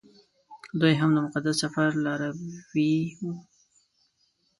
دوی 0.79 0.93
هم 1.01 1.09
د 1.13 1.17
مقدس 1.25 1.55
سفر 1.63 1.89
لاروي 2.05 2.93
وو. 3.21 3.31